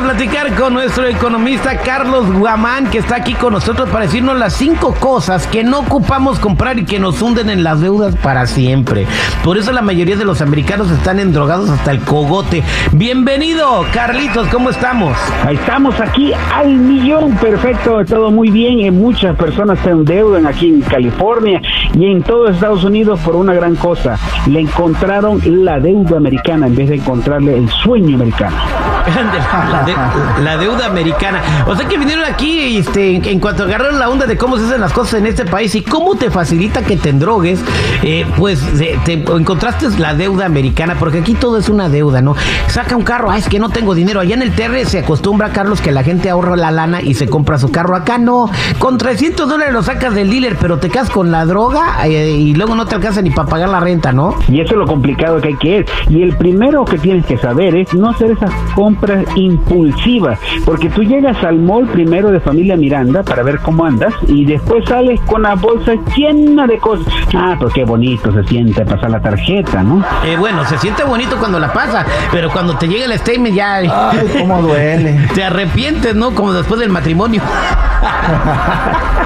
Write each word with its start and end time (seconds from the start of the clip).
platicar 0.00 0.54
con 0.54 0.74
nuestro 0.74 1.06
economista 1.06 1.78
Carlos 1.78 2.30
Guamán, 2.32 2.90
que 2.90 2.98
está 2.98 3.16
aquí 3.16 3.34
con 3.34 3.52
nosotros 3.52 3.88
para 3.88 4.04
decirnos 4.04 4.38
las 4.38 4.52
cinco 4.52 4.94
cosas 4.94 5.46
que 5.46 5.64
no 5.64 5.80
ocupamos 5.80 6.38
comprar 6.38 6.78
y 6.78 6.84
que 6.84 6.98
nos 6.98 7.22
hunden 7.22 7.48
en 7.48 7.64
las 7.64 7.80
deudas 7.80 8.14
para 8.16 8.46
siempre. 8.46 9.06
Por 9.42 9.56
eso 9.56 9.72
la 9.72 9.82
mayoría 9.82 10.16
de 10.16 10.24
los 10.24 10.42
americanos 10.42 10.90
están 10.90 11.18
endrogados 11.18 11.70
hasta 11.70 11.92
el 11.92 12.00
cogote. 12.00 12.62
Bienvenido, 12.92 13.86
Carlitos, 13.92 14.48
¿cómo 14.48 14.70
estamos? 14.70 15.16
Estamos 15.50 15.98
aquí 16.00 16.32
al 16.54 16.74
millón, 16.74 17.32
perfecto, 17.36 18.04
todo 18.04 18.30
muy 18.30 18.50
bien. 18.50 18.98
Muchas 18.98 19.34
personas 19.36 19.78
se 19.78 19.90
endeudan 19.90 20.46
aquí 20.46 20.68
en 20.68 20.80
California 20.82 21.62
y 21.94 22.06
en 22.06 22.22
todo 22.22 22.48
Estados 22.48 22.84
Unidos 22.84 23.18
por 23.20 23.34
una 23.34 23.54
gran 23.54 23.76
cosa. 23.76 24.18
Le 24.46 24.60
encontraron 24.60 25.40
la 25.64 25.80
deuda 25.80 26.18
americana 26.18 26.66
en 26.66 26.76
vez 26.76 26.90
de 26.90 26.96
encontrarle 26.96 27.56
el 27.56 27.68
sueño 27.70 28.16
americano. 28.16 28.56
La, 30.42 30.56
deuda 30.56 30.86
americana. 30.86 31.40
O 31.66 31.76
sea 31.76 31.86
que 31.86 31.98
vinieron 31.98 32.24
aquí 32.24 32.78
este, 32.78 33.16
en 33.30 33.40
cuanto 33.40 33.64
agarraron 33.64 33.98
la 33.98 34.08
onda 34.08 34.26
de 34.26 34.36
cómo 34.36 34.56
se 34.58 34.64
hacen 34.64 34.80
las 34.80 34.92
cosas 34.92 35.20
en 35.20 35.26
este 35.26 35.44
país 35.44 35.74
y 35.74 35.82
cómo 35.82 36.16
te 36.16 36.30
facilita 36.30 36.82
que 36.82 36.96
te 36.96 37.10
endrogues, 37.10 37.60
eh, 38.02 38.26
pues 38.36 38.60
te 39.04 39.12
encontraste 39.12 39.86
la 39.98 40.14
deuda 40.14 40.46
americana, 40.46 40.96
porque 40.98 41.18
aquí 41.18 41.34
todo 41.34 41.58
es 41.58 41.68
una 41.68 41.88
deuda, 41.88 42.22
¿no? 42.22 42.34
Saca 42.68 42.96
un 42.96 43.02
carro, 43.02 43.30
ah, 43.30 43.38
es 43.38 43.48
que 43.48 43.58
no 43.58 43.68
tengo 43.68 43.94
dinero. 43.94 44.20
Allá 44.20 44.34
en 44.34 44.42
el 44.42 44.52
TR 44.52 44.84
se 44.86 45.00
acostumbra, 45.00 45.50
Carlos, 45.50 45.80
que 45.80 45.92
la 45.92 46.02
gente 46.02 46.30
ahorra 46.30 46.56
la 46.56 46.70
lana 46.70 47.02
y 47.02 47.14
se 47.14 47.28
compra 47.28 47.58
su 47.58 47.70
carro. 47.70 47.94
Acá 47.94 48.18
no. 48.18 48.50
Con 48.78 48.98
300 48.98 49.48
dólares 49.48 49.72
lo 49.72 49.82
sacas 49.82 50.14
del 50.14 50.30
dealer, 50.30 50.56
pero 50.60 50.78
te 50.78 50.88
quedas 50.88 51.10
con 51.10 51.30
la 51.30 51.44
droga 51.44 52.06
eh, 52.06 52.30
y 52.30 52.54
luego 52.54 52.74
no 52.74 52.86
te 52.86 52.94
alcanza 52.94 53.22
ni 53.22 53.30
para 53.30 53.48
pagar 53.48 53.68
la 53.68 53.80
renta, 53.80 54.12
¿no? 54.12 54.34
Y 54.48 54.60
eso 54.60 54.72
es 54.72 54.78
lo 54.78 54.86
complicado 54.86 55.40
que 55.40 55.48
hay 55.48 55.56
que 55.56 55.78
es. 55.80 55.86
Y 56.08 56.22
el 56.22 56.36
primero 56.36 56.84
que 56.84 56.98
tienes 56.98 57.26
que 57.26 57.36
saber 57.36 57.76
es 57.76 57.92
no 57.94 58.10
hacer 58.10 58.30
esas 58.32 58.50
compras 58.74 58.95
compras 58.96 59.24
impulsivas, 59.36 60.38
porque 60.64 60.88
tú 60.88 61.02
llegas 61.02 61.42
al 61.44 61.58
mall 61.58 61.86
primero 61.86 62.30
de 62.30 62.40
familia 62.40 62.76
Miranda 62.76 63.22
para 63.22 63.42
ver 63.42 63.58
cómo 63.60 63.84
andas 63.84 64.14
y 64.26 64.44
después 64.44 64.84
sales 64.88 65.20
con 65.22 65.42
la 65.42 65.54
bolsa 65.54 65.92
llena 66.16 66.66
de 66.66 66.78
cosas. 66.78 67.06
Ah, 67.34 67.56
pues 67.58 67.74
qué 67.74 67.84
bonito 67.84 68.32
se 68.32 68.44
siente 68.44 68.84
pasar 68.84 69.10
la 69.10 69.20
tarjeta, 69.20 69.82
¿no? 69.82 70.04
Eh, 70.24 70.36
bueno, 70.38 70.64
se 70.66 70.78
siente 70.78 71.04
bonito 71.04 71.36
cuando 71.36 71.58
la 71.58 71.72
pasa, 71.72 72.06
pero 72.32 72.50
cuando 72.50 72.76
te 72.76 72.88
llega 72.88 73.04
el 73.04 73.18
statement 73.18 73.54
ya... 73.54 73.74
Ay, 73.76 73.90
cómo 74.38 74.62
duele. 74.62 75.28
Te 75.34 75.44
arrepientes, 75.44 76.14
¿no? 76.14 76.34
Como 76.34 76.52
después 76.52 76.80
del 76.80 76.90
matrimonio. 76.90 77.42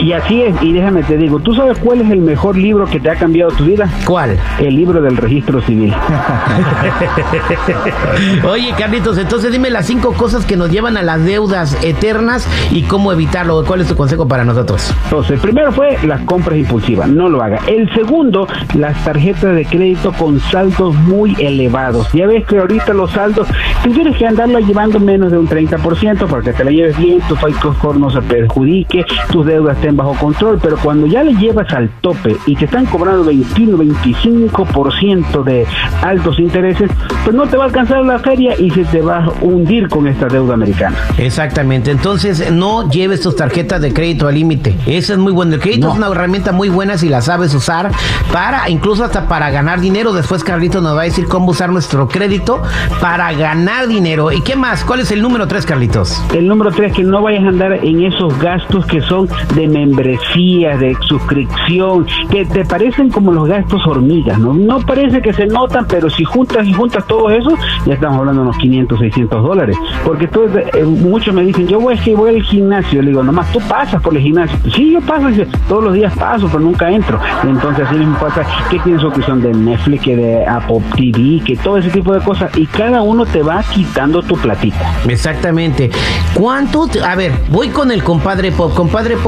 y 0.00 0.12
así 0.12 0.42
es, 0.42 0.54
y 0.62 0.72
déjame 0.72 1.02
te 1.02 1.16
digo, 1.16 1.38
¿tú 1.38 1.54
sabes 1.54 1.78
cuál 1.78 2.00
es 2.00 2.10
el 2.10 2.20
mejor 2.20 2.56
libro 2.56 2.86
que 2.86 3.00
te 3.00 3.10
ha 3.10 3.16
cambiado 3.16 3.50
tu 3.52 3.64
vida? 3.64 3.88
¿Cuál? 4.04 4.38
El 4.58 4.74
libro 4.74 5.00
del 5.00 5.16
registro 5.16 5.60
civil. 5.62 5.94
Oye, 8.48 8.72
Carlitos, 8.78 9.18
entonces 9.18 9.52
dime 9.52 9.70
las 9.70 9.86
cinco 9.86 10.12
cosas 10.12 10.44
que 10.44 10.56
nos 10.56 10.70
llevan 10.70 10.96
a 10.96 11.02
las 11.02 11.24
deudas 11.24 11.76
eternas 11.82 12.48
y 12.70 12.82
cómo 12.82 13.12
evitarlo. 13.12 13.64
¿Cuál 13.64 13.82
es 13.82 13.88
tu 13.88 13.96
consejo 13.96 14.28
para 14.28 14.44
nosotros? 14.44 14.92
Entonces, 15.04 15.32
el 15.32 15.40
primero 15.40 15.72
fue 15.72 15.98
las 16.04 16.20
compras 16.22 16.58
impulsivas, 16.58 17.08
no 17.08 17.28
lo 17.28 17.42
haga. 17.42 17.60
El 17.66 17.92
segundo, 17.94 18.46
las 18.74 19.02
tarjetas 19.04 19.54
de 19.54 19.64
crédito 19.64 20.12
con 20.12 20.40
saldos 20.40 20.94
muy 20.94 21.36
elevados. 21.38 22.10
Ya 22.12 22.26
ves 22.26 22.46
que 22.46 22.58
ahorita 22.58 22.94
los 22.94 23.10
saldos, 23.12 23.46
tú 23.82 23.90
tienes 23.90 24.16
que 24.16 24.26
andarla 24.26 24.60
llevando 24.60 25.00
menos 25.00 25.30
de 25.30 25.38
un 25.38 25.48
30% 25.48 26.26
para 26.26 26.42
que 26.42 26.52
te 26.52 26.64
la 26.64 26.70
lleves 26.70 26.96
bien, 26.98 27.20
tu 27.28 27.36
FICO 27.36 27.94
no 27.94 28.10
se 28.10 28.22
perjudique, 28.22 29.04
tus 29.30 29.46
deudas 29.46 29.55
estén 29.70 29.96
bajo 29.96 30.14
control, 30.14 30.58
pero 30.62 30.76
cuando 30.76 31.06
ya 31.06 31.22
le 31.22 31.34
llevas 31.34 31.72
al 31.72 31.88
tope 32.00 32.36
y 32.46 32.56
te 32.56 32.66
están 32.66 32.86
cobrando 32.86 33.24
21, 33.24 33.76
25% 33.78 35.44
de 35.44 35.66
altos 36.02 36.38
intereses, 36.38 36.90
pues 37.24 37.34
no 37.34 37.46
te 37.46 37.56
va 37.56 37.64
a 37.64 37.66
alcanzar 37.66 38.04
la 38.04 38.18
feria 38.18 38.58
y 38.58 38.70
se 38.70 38.84
te 38.84 39.02
va 39.02 39.24
a 39.24 39.30
hundir 39.40 39.88
con 39.88 40.06
esta 40.06 40.26
deuda 40.26 40.54
americana. 40.54 40.96
Exactamente, 41.18 41.90
entonces 41.90 42.50
no 42.52 42.88
lleves 42.90 43.20
tus 43.20 43.36
tarjetas 43.36 43.80
de 43.80 43.92
crédito 43.92 44.28
al 44.28 44.34
límite. 44.34 44.74
Eso 44.86 45.12
es 45.12 45.18
muy 45.18 45.32
bueno. 45.32 45.54
El 45.54 45.60
crédito 45.60 45.90
es 45.90 45.96
una 45.96 46.08
herramienta 46.08 46.52
muy 46.52 46.68
buena 46.68 46.98
si 46.98 47.08
la 47.08 47.22
sabes 47.22 47.54
usar 47.54 47.90
para, 48.32 48.68
incluso 48.68 49.04
hasta 49.04 49.28
para 49.28 49.50
ganar 49.50 49.80
dinero. 49.80 50.12
Después 50.12 50.44
Carlito 50.44 50.80
nos 50.80 50.96
va 50.96 51.02
a 51.02 51.04
decir 51.04 51.26
cómo 51.26 51.50
usar 51.50 51.70
nuestro 51.70 52.08
crédito 52.08 52.62
para 53.00 53.32
ganar 53.32 53.88
dinero. 53.88 54.32
¿Y 54.32 54.42
qué 54.42 54.56
más? 54.56 54.84
¿Cuál 54.84 55.00
es 55.00 55.10
el 55.10 55.22
número 55.22 55.46
3, 55.46 55.66
Carlitos? 55.66 56.22
El 56.34 56.48
número 56.48 56.70
3, 56.70 56.92
que 56.92 57.02
no 57.02 57.22
vayas 57.22 57.44
a 57.44 57.48
andar 57.48 57.72
en 57.72 58.02
esos 58.02 58.38
gastos 58.38 58.86
que 58.86 59.00
son 59.00 59.28
de 59.54 59.68
membresía, 59.68 60.76
de 60.76 60.96
suscripción, 61.06 62.06
que 62.30 62.44
te 62.44 62.64
parecen 62.64 63.10
como 63.10 63.32
los 63.32 63.48
gastos 63.48 63.86
hormigas, 63.86 64.38
¿no? 64.38 64.52
No 64.52 64.80
parece 64.80 65.20
que 65.22 65.32
se 65.32 65.46
notan, 65.46 65.86
pero 65.86 66.10
si 66.10 66.24
juntas 66.24 66.66
y 66.66 66.72
juntas 66.72 67.06
todo 67.06 67.30
eso, 67.30 67.54
ya 67.86 67.94
estamos 67.94 68.18
hablando 68.18 68.42
de 68.42 68.48
unos 68.48 68.58
500, 68.58 68.98
600 68.98 69.42
dólares. 69.42 69.76
Porque 70.04 70.26
todo, 70.28 70.46
eh, 70.58 70.84
muchos 70.84 71.34
me 71.34 71.42
dicen, 71.42 71.66
yo 71.66 71.80
voy, 71.80 71.94
es 71.94 72.00
que 72.00 72.14
voy 72.14 72.36
al 72.36 72.42
gimnasio, 72.42 73.02
le 73.02 73.08
digo, 73.08 73.22
nomás 73.22 73.50
tú 73.52 73.60
pasas 73.68 74.02
por 74.02 74.14
el 74.16 74.22
gimnasio. 74.22 74.58
Sí, 74.74 74.92
yo 74.92 75.00
paso, 75.00 75.28
todos 75.68 75.84
los 75.84 75.94
días 75.94 76.16
paso, 76.16 76.46
pero 76.46 76.60
nunca 76.60 76.90
entro. 76.90 77.18
Entonces 77.42 77.86
así 77.86 77.96
mismo 77.96 78.18
pasa, 78.18 78.44
que 78.70 78.78
tienes 78.80 79.00
suscripción 79.00 79.42
de 79.42 79.52
Netflix, 79.52 80.02
que 80.02 80.16
de 80.16 80.46
Apple 80.46 80.80
TV, 80.94 81.42
que 81.44 81.56
todo 81.56 81.78
ese 81.78 81.90
tipo 81.90 82.12
de 82.12 82.20
cosas, 82.20 82.56
y 82.56 82.66
cada 82.66 83.02
uno 83.02 83.24
te 83.24 83.42
va 83.42 83.62
quitando 83.62 84.22
tu 84.22 84.36
platita. 84.36 84.92
Exactamente. 85.08 85.90
¿Cuánto? 86.34 86.88
A 87.04 87.14
ver, 87.14 87.32
voy 87.50 87.68
con 87.68 87.90
el 87.90 88.02
compadre 88.02 88.52
Pop. 88.52 88.74
Compadre 88.74 89.16
Pop, 89.16 89.25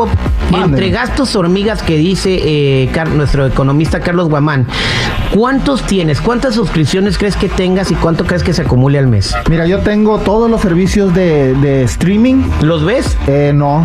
entre 0.52 0.90
gastos 0.90 1.34
hormigas 1.36 1.82
que 1.82 1.96
dice 1.96 2.38
eh, 2.42 2.90
nuestro 3.14 3.46
economista 3.46 4.00
Carlos 4.00 4.28
Guamán, 4.28 4.66
¿cuántos 5.34 5.82
tienes? 5.82 6.20
¿Cuántas 6.20 6.54
suscripciones 6.54 7.18
crees 7.18 7.36
que 7.36 7.48
tengas 7.48 7.90
y 7.90 7.94
cuánto 7.94 8.24
crees 8.24 8.42
que 8.42 8.52
se 8.52 8.62
acumule 8.62 8.98
al 8.98 9.08
mes? 9.08 9.34
Mira, 9.48 9.66
yo 9.66 9.80
tengo 9.80 10.18
todos 10.18 10.50
los 10.50 10.60
servicios 10.60 11.14
de, 11.14 11.54
de 11.54 11.82
streaming. 11.84 12.42
¿Los 12.62 12.84
ves? 12.84 13.16
Eh, 13.26 13.52
no. 13.54 13.84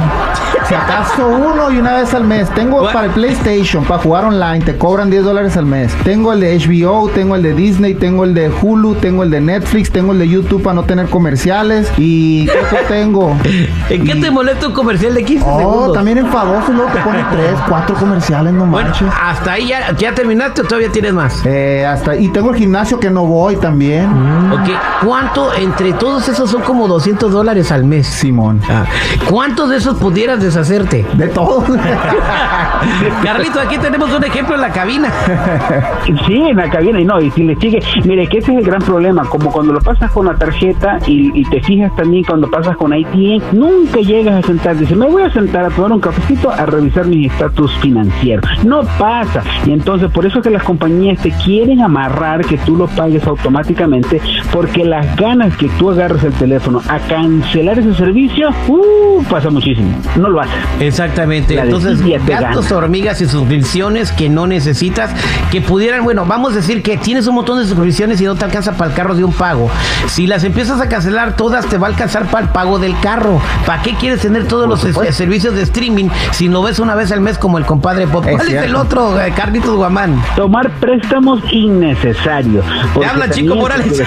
Si 0.68 0.74
acaso 0.74 1.28
uno 1.28 1.72
y 1.72 1.78
una 1.78 1.96
vez 1.96 2.14
al 2.14 2.24
mes. 2.24 2.50
Tengo 2.56 2.84
para 2.84 3.06
el 3.06 3.12
PlayStation, 3.12 3.84
para 3.84 4.02
jugar 4.02 4.26
online, 4.26 4.62
te 4.64 4.78
cobran 4.78 5.10
10 5.10 5.24
dólares 5.24 5.58
al 5.58 5.66
mes. 5.66 5.94
Tengo 6.04 6.32
el 6.32 6.40
de 6.40 6.58
HBO, 6.58 7.10
tengo 7.10 7.36
el 7.36 7.44
de 7.44 7.54
Disney, 7.54 7.94
tengo 7.96 8.24
el 8.24 8.34
de 8.34 8.50
Hulu, 8.50 8.96
tengo 8.96 9.24
el 9.24 9.30
de 9.30 9.42
Netflix, 9.42 9.92
tengo 9.92 10.14
el 10.14 10.20
de 10.20 10.30
YouTube 10.30 10.64
para 10.64 10.76
no 10.76 10.84
tener 10.84 11.08
comerciales. 11.08 11.92
Y 11.98 12.46
¿qué 12.46 12.78
tengo? 12.88 13.36
¿En 13.90 14.06
qué 14.06 14.16
te 14.16 14.32
molesta 14.32 14.68
un 14.68 14.74
comercial 14.74 15.14
de 15.14 15.24
15 15.24 15.46
oh, 15.46 15.92
también 16.04 16.18
enfadoso, 16.18 16.74
luego 16.74 16.92
te 16.92 17.00
pone 17.00 17.24
3, 17.32 17.56
4 17.70 17.96
comerciales, 17.96 18.54
no 18.54 18.66
bueno, 18.66 18.92
Hasta 19.22 19.54
ahí 19.54 19.68
ya, 19.68 19.96
ya 19.96 20.14
terminaste 20.14 20.62
o 20.62 20.66
todavía 20.66 20.92
tienes 20.92 21.14
más. 21.14 21.46
Eh, 21.46 21.86
hasta 21.86 22.18
y 22.18 22.28
tengo 22.28 22.50
el 22.50 22.58
gimnasio 22.58 23.00
que 23.00 23.10
no 23.10 23.26
voy 23.26 23.56
también. 23.56 24.10
Mm. 24.10 24.52
Ok, 24.52 24.70
¿cuánto 25.06 25.54
entre 25.54 25.94
todos 25.94 26.28
esos 26.28 26.50
son 26.50 26.62
como 26.64 26.90
200 26.90 27.32
dólares 27.32 27.72
al 27.72 27.86
mes? 27.86 28.06
Simón. 28.06 28.60
Ah, 28.70 28.84
¿Cuántos 29.30 29.70
de 29.70 29.78
esos 29.78 29.98
pudieras 29.98 30.44
hacerte 30.44 31.06
De 31.14 31.28
todo. 31.30 31.64
Carlito, 33.24 33.60
aquí 33.62 33.78
tenemos 33.78 34.12
un 34.12 34.24
ejemplo 34.26 34.56
en 34.56 34.62
la 34.62 34.72
cabina. 34.72 35.10
Sí, 36.28 36.36
en 36.36 36.58
la 36.58 36.70
cabina, 36.70 37.00
y 37.00 37.06
no, 37.06 37.20
y 37.20 37.32
si 37.32 37.44
le 37.44 37.56
sigue, 37.56 37.80
mire 38.04 38.28
que 38.28 38.40
ese 38.40 38.52
es 38.52 38.60
el 38.60 38.66
gran 38.66 38.82
problema, 38.82 39.24
como 39.26 39.52
cuando 39.52 39.74
lo 39.74 39.80
pasas 39.80 40.12
con 40.12 40.26
la 40.26 40.36
tarjeta 40.36 41.00
y, 41.08 41.44
te 41.46 41.62
fijas 41.62 41.96
también 41.96 42.24
cuando 42.24 42.50
pasas 42.50 42.76
con 42.78 42.94
ATM, 42.94 43.42
nunca 43.54 44.00
llegas 44.00 44.44
a 44.44 44.48
sentar, 44.48 44.78
dice, 44.78 44.96
me 44.96 45.08
voy 45.08 45.24
a 45.24 45.32
sentar 45.32 45.66
a 45.66 45.70
tomar 45.70 45.93
un 45.94 46.00
cafecito 46.00 46.52
a 46.52 46.66
revisar 46.66 47.06
mi 47.06 47.26
estatus 47.26 47.72
financiero. 47.80 48.42
No 48.66 48.84
pasa. 48.98 49.44
Y 49.66 49.72
entonces 49.72 50.12
por 50.12 50.26
eso 50.26 50.42
que 50.42 50.50
las 50.50 50.64
compañías 50.64 51.22
te 51.22 51.32
quieren 51.32 51.82
amarrar 51.82 52.46
que 52.46 52.58
tú 52.58 52.76
lo 52.76 52.88
pagues 52.88 53.26
automáticamente, 53.26 54.22
porque 54.52 54.86
las 54.86 55.16
ganas 55.16 55.56
que 55.58 55.70
tú 55.70 55.92
agarres 55.92 56.24
el 56.24 56.34
teléfono 56.34 56.82
a 56.88 57.00
cancelar 57.00 57.80
ese 57.80 57.94
servicio, 57.96 58.50
uh, 58.68 59.24
pasa 59.24 59.50
muchísimo. 59.50 59.96
No 60.16 60.30
lo 60.30 60.42
haces. 60.42 60.54
Exactamente. 60.80 61.58
Entonces, 61.58 62.02
gastos 62.26 62.72
hormigas 62.72 63.22
y 63.22 63.28
suscripciones 63.28 64.12
que 64.12 64.30
no 64.30 64.48
necesitas, 64.48 65.12
que 65.52 65.62
pudieran, 65.62 66.04
bueno, 66.04 66.26
vamos 66.26 66.54
a 66.54 66.56
decir 66.58 66.82
que 66.82 66.98
tienes 66.98 67.28
un 67.28 67.36
montón 67.36 67.60
de 67.60 67.66
suscripciones 67.66 68.20
y 68.22 68.26
no 68.26 68.36
te 68.36 68.46
alcanza 68.46 68.74
para 68.74 68.92
el 68.92 68.96
carro 68.96 69.16
de 69.16 69.24
un 69.24 69.34
pago. 69.34 69.70
Si 70.08 70.28
las 70.28 70.44
empiezas 70.44 70.82
a 70.82 70.90
cancelar 70.90 71.36
todas, 71.36 71.66
te 71.68 71.78
va 71.78 71.88
a 71.88 71.90
alcanzar 71.90 72.26
para 72.26 72.46
el 72.46 72.52
pago 72.52 72.80
del 72.80 72.98
carro. 73.00 73.40
¿Para 73.66 73.82
qué 73.82 73.96
quieres 73.96 74.22
tener 74.22 74.48
todos 74.48 74.68
los 74.68 74.82
servicios 75.16 75.56
de 75.56 75.62
streaming 75.64 75.83
si 76.32 76.48
no 76.48 76.64
ves 76.64 76.80
una 76.80 76.96
vez 76.96 77.12
al 77.12 77.20
mes 77.20 77.38
como 77.38 77.58
el 77.58 77.66
compadre 77.66 78.08
Pop? 78.08 78.24
¿Cuál 78.24 78.48
es, 78.48 78.64
el 78.64 78.76
otro, 78.76 79.20
eh, 79.20 79.34
Carlitos 79.36 79.76
Guamán? 79.76 80.22
Tomar 80.36 80.70
préstamos 80.80 81.42
innecesarios. 81.52 82.64
¿Te 82.98 83.06
habla 83.06 83.30
Chico 83.30 83.56
Morales? 83.56 84.02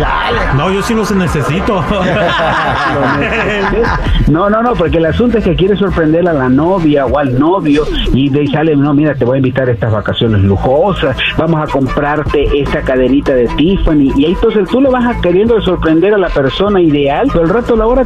no, 0.56 0.70
yo 0.70 0.82
sí 0.82 0.94
los 0.94 1.10
necesito. 1.10 1.76
no, 4.28 4.48
no, 4.48 4.62
no, 4.62 4.74
porque 4.74 4.98
el 4.98 5.06
asunto 5.06 5.38
es 5.38 5.44
que 5.44 5.56
quieres 5.56 5.80
sorprender 5.80 6.28
a 6.28 6.32
la 6.32 6.48
novia 6.48 7.06
o 7.06 7.18
al 7.18 7.38
novio 7.38 7.84
y 8.12 8.28
de 8.28 8.46
sale, 8.46 8.76
no, 8.76 8.94
mira, 8.94 9.14
te 9.14 9.24
voy 9.24 9.36
a 9.36 9.38
invitar 9.38 9.68
a 9.68 9.72
estas 9.72 9.92
vacaciones 9.92 10.42
lujosas, 10.42 11.16
vamos 11.36 11.60
a 11.60 11.70
comprarte 11.70 12.60
esta 12.60 12.82
cadenita 12.82 13.34
de 13.34 13.48
Tiffany 13.56 14.12
y 14.16 14.26
ahí 14.26 14.32
entonces 14.32 14.68
tú 14.68 14.80
le 14.80 14.90
vas 14.90 15.04
a 15.04 15.20
queriendo 15.20 15.60
sorprender 15.60 16.14
a 16.14 16.18
la 16.18 16.28
persona 16.28 16.80
ideal, 16.80 17.28
pero 17.32 17.44
el 17.44 17.50
rato 17.50 17.74
la 17.74 17.86
hora 17.86 18.04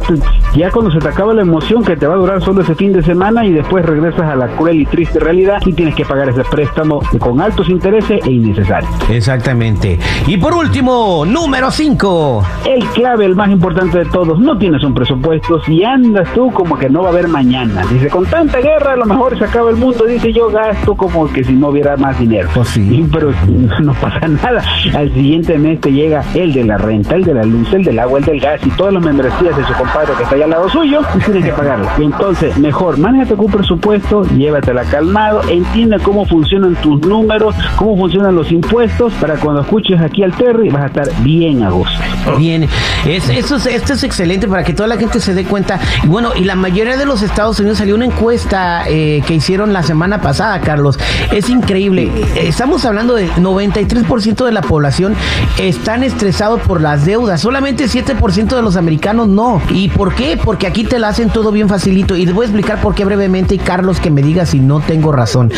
ya 0.55 0.71
cuando 0.71 0.91
se 0.91 0.99
te 0.99 1.07
acaba 1.07 1.33
la 1.33 1.41
emoción 1.41 1.83
que 1.83 1.95
te 1.95 2.07
va 2.07 2.15
a 2.15 2.17
durar 2.17 2.41
solo 2.41 2.61
ese 2.61 2.75
fin 2.75 2.93
de 2.93 3.03
semana 3.03 3.10
y 3.11 3.51
después 3.51 3.85
regresas 3.85 4.21
a 4.21 4.35
la 4.35 4.47
cruel 4.47 4.81
y 4.81 4.85
triste 4.85 5.19
realidad 5.19 5.61
y 5.65 5.73
tienes 5.73 5.95
que 5.95 6.05
pagar 6.05 6.29
ese 6.29 6.43
préstamo 6.43 7.01
con 7.19 7.41
altos 7.41 7.69
intereses 7.69 8.21
e 8.25 8.31
innecesarios. 8.31 8.89
Exactamente. 9.09 9.99
Y 10.27 10.37
por 10.37 10.53
último, 10.53 11.25
número 11.25 11.71
5. 11.71 12.43
el 12.65 12.85
clave, 12.89 13.25
el 13.25 13.35
más 13.35 13.49
importante 13.49 13.99
de 13.99 14.05
todos, 14.05 14.39
no 14.39 14.57
tienes 14.57 14.83
un 14.83 14.93
presupuesto, 14.93 15.61
si 15.63 15.83
andas 15.83 16.31
tú 16.33 16.51
como 16.51 16.77
que 16.77 16.89
no 16.89 17.01
va 17.01 17.09
a 17.09 17.11
haber 17.11 17.27
mañana. 17.27 17.83
Dice, 17.91 18.07
con 18.07 18.25
tanta 18.25 18.59
guerra 18.59 18.93
a 18.93 18.95
lo 18.95 19.05
mejor 19.05 19.37
se 19.37 19.45
acaba 19.45 19.69
el 19.69 19.75
mundo, 19.75 20.05
dice 20.05 20.31
yo 20.31 20.49
gasto 20.49 20.95
como 20.95 21.27
que 21.31 21.43
si 21.43 21.53
no 21.53 21.69
hubiera 21.69 21.97
más 21.97 22.17
dinero. 22.17 22.49
Pues 22.53 22.69
sí. 22.69 23.05
Pero 23.11 23.31
no 23.81 23.93
pasa 23.95 24.27
nada. 24.27 24.63
Al 24.95 25.13
siguiente 25.13 25.57
mes 25.57 25.81
te 25.81 25.91
llega 25.91 26.23
el 26.33 26.53
de 26.53 26.63
la 26.63 26.77
renta, 26.77 27.15
el 27.15 27.23
de 27.23 27.33
la 27.33 27.43
luz, 27.43 27.71
el 27.73 27.83
del 27.83 27.99
agua, 27.99 28.19
el 28.19 28.25
del 28.25 28.39
gas 28.39 28.65
y 28.65 28.69
todas 28.71 28.93
las 28.93 29.03
membresías 29.03 29.55
de 29.55 29.65
su 29.65 29.73
compadre 29.73 30.13
que 30.15 30.23
está 30.23 30.35
allá 30.35 30.45
al 30.45 30.51
lado 30.51 30.69
suyo 30.69 31.01
y 31.15 31.19
tienes 31.19 31.45
que 31.45 31.51
pagarlo. 31.51 31.87
Entonces, 31.99 32.57
mejor, 32.57 32.97
manéjate 33.01 33.35
con 33.35 33.45
un 33.45 33.51
presupuesto, 33.51 34.23
llévatela 34.23 34.83
calmado, 34.83 35.41
entiende 35.49 35.97
cómo 35.99 36.25
funcionan 36.25 36.75
tus 36.75 37.01
números, 37.01 37.55
cómo 37.75 37.97
funcionan 37.97 38.35
los 38.35 38.51
impuestos, 38.51 39.11
para 39.13 39.35
cuando 39.35 39.61
escuches 39.61 39.99
aquí 39.99 40.23
al 40.23 40.33
Terry 40.33 40.69
vas 40.69 40.83
a 40.83 40.87
estar 40.87 41.23
bien 41.23 41.63
a 41.63 41.69
gusto. 41.69 41.91
Bien, 42.37 42.67
es, 43.05 43.29
eso 43.29 43.55
es, 43.55 43.65
esto 43.65 43.93
es 43.93 44.03
excelente 44.03 44.47
para 44.47 44.63
que 44.63 44.73
toda 44.73 44.87
la 44.87 44.97
gente 44.97 45.19
se 45.19 45.33
dé 45.33 45.43
cuenta. 45.43 45.79
Bueno, 46.05 46.29
y 46.35 46.43
la 46.43 46.55
mayoría 46.55 46.97
de 46.97 47.05
los 47.05 47.21
Estados 47.21 47.59
Unidos 47.59 47.79
salió 47.79 47.95
una 47.95 48.05
encuesta 48.05 48.83
eh, 48.87 49.21
que 49.25 49.33
hicieron 49.33 49.73
la 49.73 49.83
semana 49.83 50.21
pasada, 50.21 50.61
Carlos. 50.61 50.99
Es 51.31 51.49
increíble. 51.49 52.11
Estamos 52.35 52.85
hablando 52.85 53.15
de 53.15 53.29
93% 53.31 54.45
de 54.45 54.51
la 54.51 54.61
población 54.61 55.15
están 55.57 56.03
estresados 56.03 56.61
por 56.61 56.81
las 56.81 57.05
deudas. 57.05 57.41
Solamente 57.41 57.85
7% 57.85 58.55
de 58.55 58.61
los 58.61 58.75
americanos 58.75 59.27
no. 59.27 59.61
¿Y 59.69 59.89
por 59.89 60.13
qué? 60.15 60.39
Porque 60.41 60.67
aquí 60.67 60.83
te 60.83 60.99
la 60.99 61.09
hacen 61.09 61.29
todo 61.29 61.51
bien 61.51 61.69
facilito. 61.69 62.15
Y 62.15 62.25
les 62.25 62.33
voy 62.33 62.45
a 62.45 62.47
explicar 62.47 62.81
por 62.81 62.90
qué 62.95 63.05
brevemente 63.05 63.55
y 63.55 63.57
Carlos 63.57 63.99
que 63.99 64.11
me 64.11 64.21
diga 64.21 64.45
si 64.45 64.59
no 64.59 64.79
tengo 64.79 65.11
razón. 65.11 65.51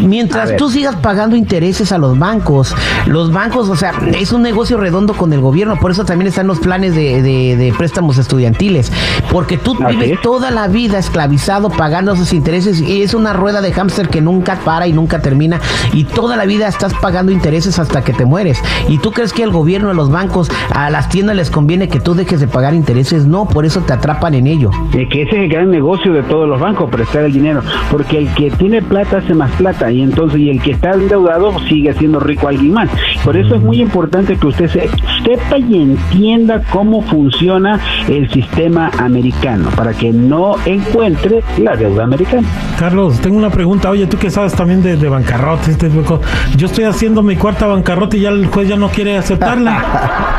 Mientras 0.00 0.56
tú 0.56 0.70
sigas 0.70 0.96
pagando 0.96 1.36
intereses 1.36 1.92
a 1.92 1.98
los 1.98 2.18
bancos, 2.18 2.74
los 3.06 3.32
bancos, 3.32 3.68
o 3.68 3.76
sea, 3.76 3.92
es 4.18 4.32
un 4.32 4.42
negocio 4.42 4.76
redondo 4.76 5.14
con 5.14 5.32
el 5.32 5.40
gobierno. 5.40 5.76
Por 5.80 5.90
eso 5.90 6.04
también 6.04 6.28
están 6.28 6.46
los 6.46 6.58
planes 6.58 6.94
de, 6.94 7.22
de- 7.22 7.56
de 7.56 7.72
préstamos 7.76 8.18
estudiantiles. 8.18 8.92
Porque 9.30 9.56
tú 9.58 9.76
Así 9.84 9.96
vives 9.96 10.12
es. 10.12 10.20
toda 10.22 10.50
la 10.50 10.68
vida 10.68 10.98
esclavizado 10.98 11.70
pagando 11.70 12.12
esos 12.12 12.32
intereses 12.32 12.80
y 12.80 13.02
es 13.02 13.14
una 13.14 13.32
rueda 13.32 13.60
de 13.60 13.72
hámster 13.72 14.08
que 14.08 14.20
nunca 14.20 14.56
para 14.64 14.86
y 14.86 14.92
nunca 14.92 15.20
termina 15.20 15.60
y 15.92 16.04
toda 16.04 16.36
la 16.36 16.44
vida 16.44 16.68
estás 16.68 16.94
pagando 16.94 17.32
intereses 17.32 17.78
hasta 17.78 18.02
que 18.02 18.12
te 18.12 18.24
mueres. 18.24 18.62
¿Y 18.88 18.98
tú 18.98 19.10
crees 19.12 19.32
que 19.32 19.42
al 19.44 19.50
gobierno, 19.50 19.90
a 19.90 19.94
los 19.94 20.10
bancos, 20.10 20.50
a 20.74 20.90
las 20.90 21.08
tiendas 21.08 21.36
les 21.36 21.50
conviene 21.50 21.88
que 21.88 22.00
tú 22.00 22.14
dejes 22.14 22.40
de 22.40 22.46
pagar 22.48 22.74
intereses? 22.74 23.26
No, 23.26 23.46
por 23.46 23.64
eso 23.64 23.80
te 23.80 23.92
atrapan 23.92 24.34
en 24.34 24.46
ello. 24.46 24.70
Es 24.92 25.08
que 25.08 25.22
ese 25.22 25.36
es 25.36 25.42
el 25.44 25.48
gran 25.48 25.70
negocio 25.70 26.12
de 26.12 26.22
todos 26.22 26.48
los 26.48 26.60
bancos, 26.60 26.67
prestar 26.74 27.24
el 27.24 27.32
dinero, 27.32 27.62
porque 27.90 28.18
el 28.18 28.28
que 28.34 28.50
tiene 28.50 28.82
plata 28.82 29.18
hace 29.18 29.34
más 29.34 29.50
plata 29.52 29.90
y 29.90 30.02
entonces 30.02 30.38
y 30.40 30.50
el 30.50 30.60
que 30.62 30.72
está 30.72 30.90
endeudado 30.92 31.58
sigue 31.68 31.92
siendo 31.94 32.20
rico 32.20 32.48
alguien 32.48 32.72
más. 32.72 32.88
Por 33.24 33.36
eso 33.36 33.54
es 33.56 33.62
muy 33.62 33.80
importante 33.80 34.36
que 34.36 34.46
usted 34.46 34.68
se- 34.68 34.88
sepa 35.24 35.58
y 35.58 35.82
entienda 35.82 36.62
cómo 36.70 37.02
funciona 37.02 37.80
el 38.08 38.30
sistema 38.30 38.90
americano 38.98 39.68
para 39.76 39.92
que 39.92 40.12
no 40.12 40.56
encuentre 40.66 41.42
la 41.58 41.76
deuda 41.76 42.04
americana. 42.04 42.46
Carlos, 42.78 43.20
tengo 43.20 43.36
una 43.36 43.50
pregunta. 43.50 43.90
Oye, 43.90 44.06
tú 44.06 44.16
que 44.18 44.30
sabes 44.30 44.54
también 44.54 44.82
de, 44.82 44.96
de 44.96 45.08
bancarrota, 45.08 45.68
este 45.68 45.90
tipo. 45.90 46.20
Yo 46.56 46.66
estoy 46.66 46.84
haciendo 46.84 47.24
mi 47.24 47.34
cuarta 47.34 47.66
bancarrota 47.66 48.16
y 48.16 48.20
ya 48.20 48.28
el 48.28 48.46
juez 48.46 48.68
ya 48.68 48.76
no 48.76 48.88
quiere 48.88 49.16
aceptarla. 49.16 49.82